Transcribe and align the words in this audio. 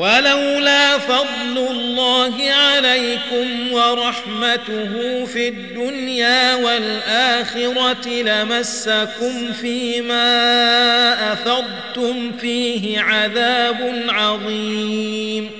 ولولا 0.00 0.98
فضل 0.98 1.58
الله 1.70 2.50
عليكم 2.50 3.72
ورحمته 3.72 5.24
في 5.24 5.48
الدنيا 5.48 6.54
والآخرة 6.54 8.08
لمسكم 8.08 9.52
فيما 9.52 10.22
أفضتم 11.32 12.32
فيه 12.32 13.00
عذاب 13.00 14.04
عظيم. 14.08 15.59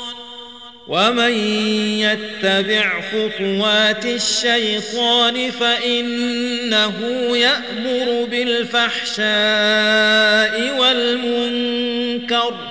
ومن 0.91 1.33
يتبع 1.99 3.01
خطوات 3.11 4.05
الشيطان 4.05 5.51
فإنه 5.51 6.93
يأمر 7.37 8.27
بالفحشاء 8.31 9.25
والمنكر 10.79 12.70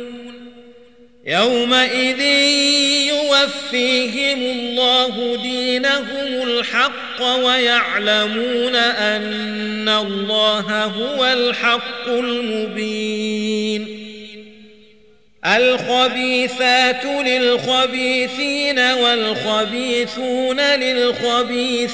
يومئذ 1.31 2.21
يوفيهم 3.07 4.41
الله 4.41 5.35
دينهم 5.41 6.27
الحق 6.43 7.21
ويعلمون 7.21 8.75
أن 8.75 9.89
الله 9.89 10.83
هو 10.83 11.25
الحق 11.25 12.07
المبين. 12.07 13.87
الخبيثات 15.45 17.05
للخبيثين 17.05 18.79
والخبيثون 18.79 20.59
للخبيثات 20.59 21.91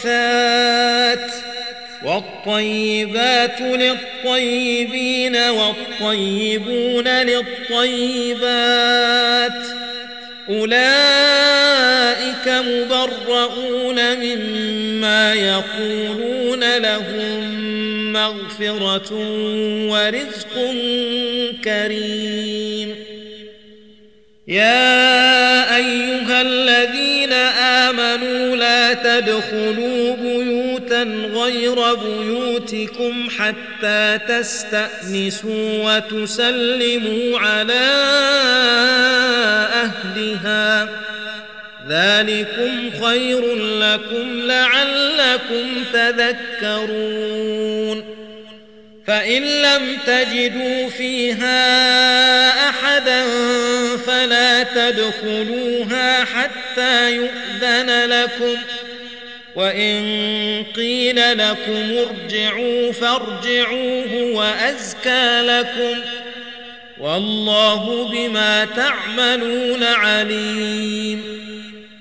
والطيبات 2.03 3.61
للطيبين 3.61 5.35
والطيبون 5.35 7.07
للطيبات 7.07 8.37
أولئك 10.49 12.47
مبرؤون 12.47 14.15
مما 14.17 15.33
يقولون 15.33 16.77
لهم 16.77 17.67
مغفرة 18.13 19.13
ورزق 19.89 20.55
كريم. 21.63 22.95
يا 24.47 25.75
أيها 25.75 26.41
الذين 26.41 27.33
آمنوا 27.33 28.55
لا 28.55 28.93
تدخلوا 28.93 30.15
بيوتا 30.15 30.66
غير 31.33 31.95
بيوتكم 31.95 33.29
حتى 33.39 34.19
تستأنسوا 34.27 35.83
وتسلموا 35.83 37.39
على 37.39 37.87
أهلها. 39.73 40.89
ذلكم 41.89 42.91
خير 43.05 43.55
لكم 43.55 44.41
لعلكم 44.41 45.83
تذكرون. 45.93 48.03
فإن 49.07 49.43
لم 49.43 49.97
تجدوا 50.07 50.89
فيها 50.89 52.69
أحدا 52.69 53.23
فلا 54.07 54.63
تدخلوها 54.63 56.25
حتى 56.25 57.15
يؤذن 57.15 58.09
لكم. 58.09 58.57
وإن 59.57 60.63
قيل 60.75 61.37
لكم 61.37 61.97
ارجعوا 61.97 62.91
فارجعوه 62.91 64.31
وأزكى 64.33 65.41
لكم 65.41 65.99
والله 66.99 68.09
بما 68.11 68.65
تعملون 68.65 69.83
عليم. 69.83 71.23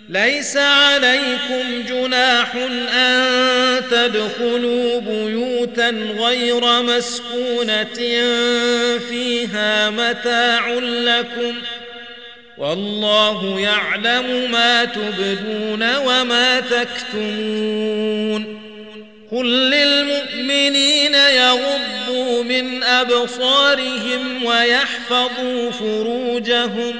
ليس 0.08 0.56
عليكم 0.56 1.84
جناح 1.88 2.54
أن 2.94 3.82
تدخلوا 3.90 5.00
بيوتا 5.00 5.90
غير 6.18 6.82
مسكونة 6.82 7.84
فيها 9.08 9.90
متاع 9.90 10.68
لكم 10.78 11.54
والله 12.58 13.60
يعلم 13.60 14.50
ما 14.50 14.84
تبدون 14.84 15.96
وما 15.96 16.60
تكتمون. 16.60 18.60
قل 19.32 19.46
للمؤمنين 19.46 21.14
يغضوا 21.14 22.44
من 22.44 22.82
أبصارهم 22.82 24.44
ويحفظوا 24.44 25.70
فروجهم. 25.70 26.96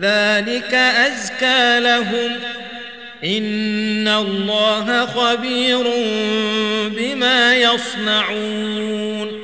ذلك 0.00 0.74
أزكى 0.74 1.80
لهم. 1.80 2.40
إن 3.24 4.08
الله 4.08 5.06
خبير 5.06 5.84
بما 6.88 7.56
يصنعون. 7.56 9.43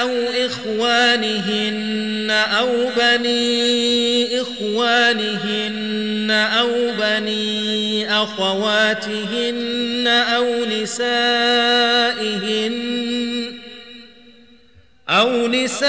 أو 0.00 0.10
إخوانهن 0.46 2.30
أو 2.30 2.90
بني 2.96 4.40
إخوانهن 4.40 6.30
أو 6.30 6.92
بني 7.00 8.12
أخواتهن 8.22 10.06
أو 10.06 10.64
نسائهن 10.64 11.98
أو 15.08 15.46
نسائهن 15.46 15.88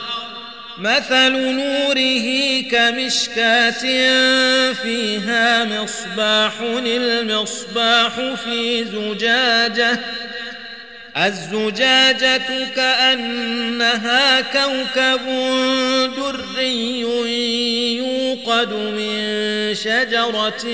مثل 0.77 1.31
نوره 1.31 2.61
كمشكاة 2.71 3.81
فيها 4.73 5.63
مصباح 5.63 6.53
المصباح 6.85 8.11
في 8.43 8.85
زجاجة. 8.85 9.99
الزجاجة 11.17 12.41
كأنها 12.75 14.41
كوكب 14.41 15.25
دري 16.17 16.99
يوقد 17.97 18.73
من 18.73 19.75
شجرة 19.75 20.65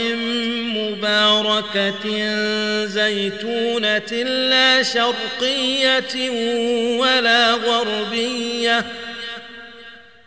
مباركة 0.75 2.05
زيتونة 2.85 4.23
لا 4.23 4.83
شرقية 4.83 6.29
ولا 6.99 7.51
غربية. 7.51 8.85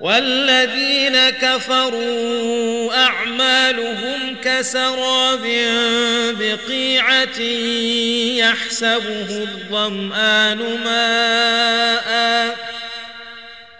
والذين 0.00 1.30
كفروا 1.30 2.94
أعمالهم 2.94 4.36
كسراب 4.44 5.42
بقيعة 6.38 7.40
يحسبه 8.38 9.30
الظمآن 9.30 10.58
ماء 10.84 12.08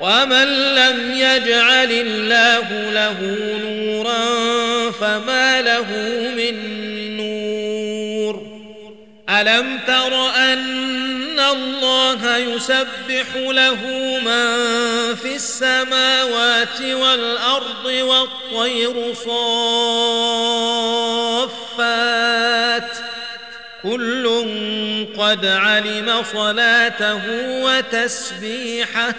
ومن 0.00 0.74
لم 0.74 1.12
يجعل 1.12 1.92
الله 1.92 2.90
له 2.90 3.16
نورا 3.64 4.90
فما 4.90 5.62
له 5.62 5.86
من 6.36 6.56
نور 7.16 8.50
الم 9.30 9.78
تر 9.86 10.30
ان 10.36 11.40
الله 11.40 12.36
يسبح 12.36 13.36
له 13.36 13.78
من 14.24 14.56
في 15.14 15.34
السماوات 15.34 16.80
والارض 16.82 17.84
والطير 17.84 19.14
صافات 19.14 19.60
كل 23.82 24.46
قد 25.18 25.46
علم 25.46 26.22
صلاته 26.32 27.20
وتسبيحه 27.62 29.14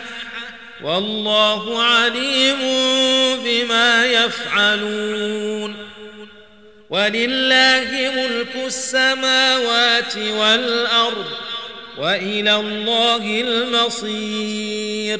والله 0.84 1.84
عليم 1.84 2.60
بما 3.44 4.06
يفعلون. 4.06 5.76
ولله 6.89 8.12
ملك 8.15 8.65
السماوات 8.65 10.17
والأرض 10.17 11.26
وإلى 11.98 12.56
الله 12.56 13.41
المصير. 13.48 15.20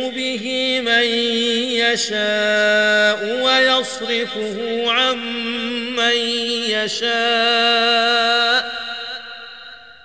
يشاء 1.93 3.43
ويصرفه 3.43 4.83
عن 4.91 5.17
من 5.95 6.15
يشاء. 6.69 8.71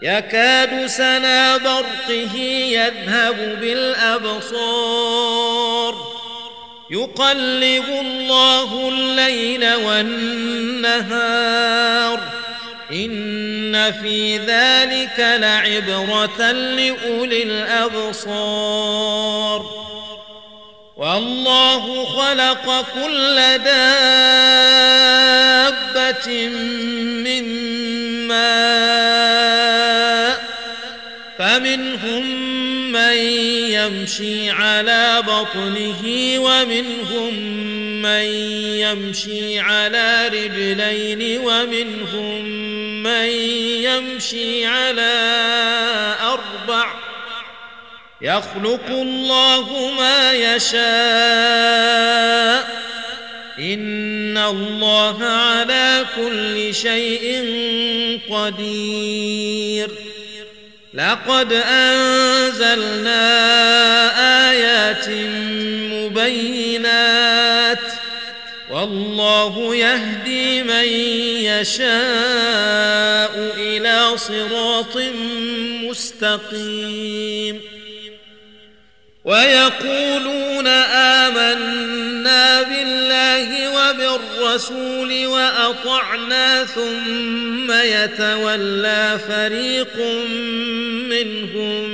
يكاد 0.02 0.86
سنا 0.86 1.56
برقه 1.56 2.36
يذهب 2.70 3.60
بالأبصار. 3.60 5.36
يقلب 6.90 7.84
الله 7.88 8.88
الليل 8.88 9.74
والنهار. 9.74 11.26
إن 12.92 13.92
في 13.92 14.38
ذلك 14.38 15.18
لعبرة 15.18 16.52
لأولي 16.52 17.42
الأبصار. 17.42 18.46
والله 20.96 22.04
خلق 22.04 22.86
كل 22.94 23.36
دابة 23.64 24.08
من 27.24 27.44
ماء 28.28 29.56
فمنهم 31.38 32.24
من 32.92 33.16
يمشي 33.70 34.50
على 34.50 35.22
بطنه 35.26 36.02
ومنهم 36.38 37.34
من 38.02 38.24
يمشي 38.80 39.60
على 39.60 40.28
رجلين 40.28 41.40
ومنهم 41.40 42.44
من 43.02 43.26
يمشي 43.84 44.66
على 44.66 45.12
أربع 46.20 46.45
يخلق 48.22 48.86
الله 48.90 49.90
ما 49.98 50.32
يشاء. 50.32 50.86
إن 53.58 54.38
الله 54.38 55.24
على 55.24 56.04
كل 56.16 56.74
شيء 56.74 57.50
قدير. 58.30 59.90
لقد 60.94 61.52
أنزلنا 61.52 63.20
آيات 64.50 65.08
مبينات. 65.92 67.78
والله 68.70 69.76
يهدي 69.76 70.62
من 70.62 70.88
يشاء 71.44 71.86
إلى 73.58 74.16
صراط 74.16 74.96
مستقيم. 75.82 77.75
ويقولون 79.26 80.66
آمنا 81.26 82.62
بالله 82.62 83.70
وبالرسول 83.70 85.26
وأطعنا 85.26 86.64
ثم 86.64 87.72
يتولى 87.72 89.18
فريق 89.28 89.96
منهم 91.10 91.88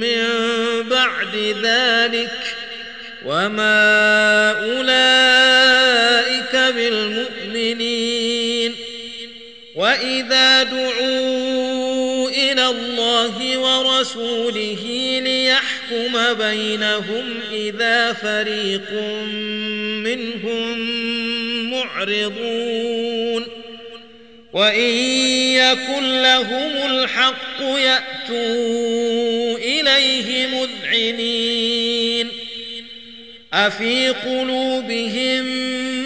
من 0.00 0.26
بعد 0.88 1.54
ذلك 1.62 2.30
وما 3.24 4.50
أولئك 4.50 6.56
بالمؤمنين 6.74 8.74
وإذا 9.74 10.62
دعوا 10.62 12.28
إلى 12.28 12.66
الله 12.66 13.58
ورسوله 13.58 15.20
ليحكم 15.90 16.34
بينهم 16.34 17.24
اذا 17.52 18.12
فريق 18.12 18.92
منهم 20.04 20.78
معرضون 21.70 23.46
وان 24.52 24.90
يكن 25.54 26.22
لهم 26.22 26.72
الحق 26.90 27.60
ياتوا 27.60 29.58
اليه 29.58 30.46
مذعنين 30.46 32.28
افي 33.52 34.08
قلوبهم 34.08 35.46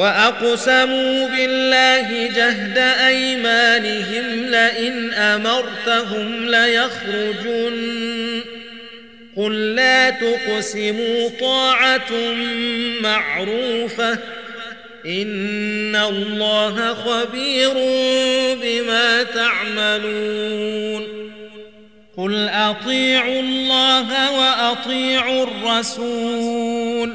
وأقسموا 0.00 1.28
بالله 1.28 2.26
جهد 2.26 2.78
أيمانهم 2.78 4.44
لئن 4.44 5.12
أمرتهم 5.12 6.46
ليخرجن 6.46 8.40
قل 9.36 9.74
لا 9.74 10.10
تقسموا 10.10 11.28
طاعة 11.40 12.12
معروفة 13.00 14.18
إن 15.06 15.96
الله 15.96 16.94
خبير 16.94 17.72
بما 18.62 19.22
تعملون 19.22 21.08
قل 22.16 22.48
أطيعوا 22.48 23.40
الله 23.40 24.32
وأطيعوا 24.38 25.46
الرسول 25.46 27.14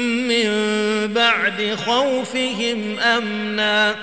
من 0.31 1.13
بعد 1.13 1.77
خوفهم 1.85 2.99
أمنا. 2.99 3.95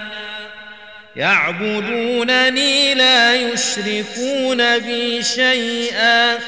يعبدونني 1.16 2.94
لا 2.94 3.34
يشركون 3.34 4.78
بي 4.78 5.22
شيئا. 5.22 6.38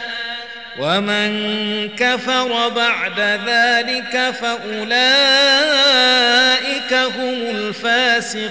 ومن 0.79 1.89
كفر 1.89 2.69
بعد 2.69 3.21
ذلك 3.21 4.35
فأولئك 4.41 4.95
هم 6.95 7.57
الفاسقون. 7.57 8.51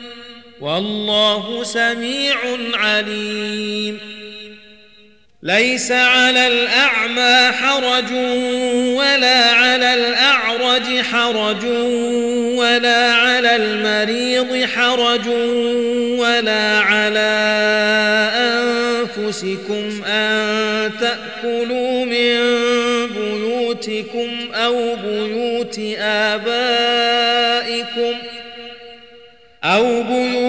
والله 0.61 1.63
سميع 1.63 2.35
عليم. 2.73 3.99
ليس 5.43 5.91
على 5.91 6.47
الأعمى 6.47 7.51
حرج 7.51 8.11
ولا 8.97 9.51
على 9.51 9.93
الأعرج 9.93 11.01
حرج 11.11 11.65
ولا 12.57 13.13
على 13.13 13.55
المريض 13.55 14.65
حرج 14.65 15.27
ولا 16.19 16.79
على 16.79 17.31
أنفسكم 18.35 20.03
أن 20.05 20.91
تأكلوا 20.99 22.05
من 22.05 22.37
بيوتكم 23.07 24.29
أو 24.53 24.95
بيوت 24.95 25.79
آبائكم 25.99 27.11
أو 29.63 30.03
بيوت 30.03 30.40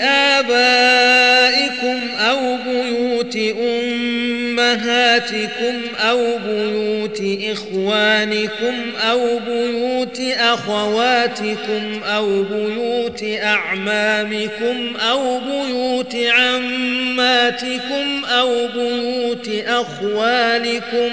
آبائكم 0.00 2.00
أو 2.18 2.56
بيوت 2.56 3.36
أمهاتكم 3.62 5.80
أو 5.98 6.38
بيوت 6.46 7.22
إخوانكم 7.52 8.74
أو 9.10 9.38
بيوت 9.38 10.20
أخواتكم 10.38 12.00
أو 12.04 12.42
بيوت 12.42 13.24
أعمامكم 13.42 14.96
أو 15.10 15.40
بيوت 15.40 16.16
عماتكم 16.16 18.24
أو 18.24 18.68
بيوت 18.74 19.48
أخوالكم 19.66 21.08
ۖ 21.08 21.12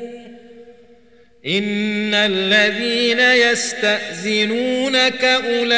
ان 1.45 2.13
الذين 2.13 3.19
يستاذنونك 3.19 5.23
اولئك 5.23 5.71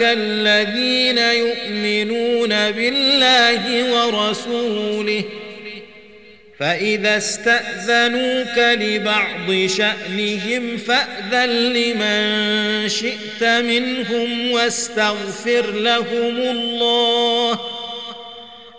الذين 0.00 1.18
يؤمنون 1.18 2.48
بالله 2.48 3.92
ورسوله 3.92 5.24
فاذا 6.58 7.16
استاذنوك 7.16 8.58
لبعض 8.58 9.66
شانهم 9.66 10.76
فاذن 10.76 11.72
لمن 11.72 12.88
شئت 12.88 13.44
منهم 13.44 14.50
واستغفر 14.50 15.70
لهم 15.70 16.36
الله 16.36 17.81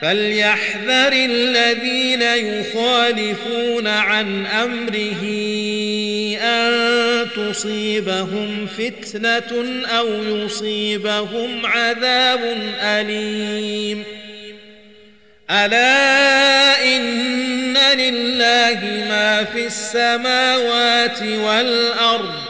فليحذر 0.00 1.12
الذين 1.12 2.22
يخالفون 2.22 3.86
عن 3.86 4.46
أمره 4.46 5.24
أن 6.42 7.26
تصيبهم 7.36 8.66
فتنة 8.66 9.82
أو 9.98 10.08
يصيبهم 10.24 11.66
عذاب 11.66 12.40
أليم. 12.80 14.04
ألا 15.50 16.84
إن 16.96 17.76
لله 17.98 19.04
ما 19.08 19.44
في 19.44 19.66
السماوات 19.66 21.22
والأرض 21.22 22.49